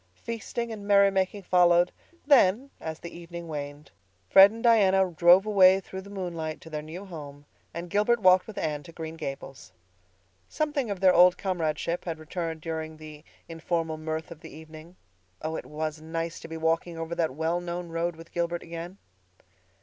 Feasting 0.15 0.71
and 0.71 0.87
merry 0.87 1.11
making 1.11 1.43
followed; 1.43 1.91
then, 2.25 2.71
as 2.79 2.97
the 2.97 3.15
evening 3.15 3.47
waned, 3.47 3.91
Fred 4.27 4.49
and 4.49 4.63
Diana 4.63 5.11
drove 5.11 5.45
away 5.45 5.79
through 5.79 6.01
the 6.01 6.09
moonlight 6.09 6.59
to 6.61 6.71
their 6.71 6.81
new 6.81 7.05
home, 7.05 7.45
and 7.71 7.87
Gilbert 7.87 8.19
walked 8.19 8.47
with 8.47 8.57
Anne 8.57 8.81
to 8.81 8.91
Green 8.91 9.15
Gables. 9.15 9.71
Something 10.49 10.89
of 10.89 11.01
their 11.01 11.13
old 11.13 11.37
comradeship 11.37 12.05
had 12.05 12.17
returned 12.17 12.61
during 12.61 12.97
the 12.97 13.23
informal 13.47 13.97
mirth 13.99 14.31
of 14.31 14.39
the 14.39 14.49
evening. 14.49 14.95
Oh, 15.43 15.55
it 15.55 15.67
was 15.67 16.01
nice 16.01 16.39
to 16.39 16.47
be 16.47 16.57
walking 16.57 16.97
over 16.97 17.13
that 17.13 17.35
well 17.35 17.61
known 17.61 17.89
road 17.89 18.15
with 18.15 18.31
Gilbert 18.31 18.63
again! 18.63 18.97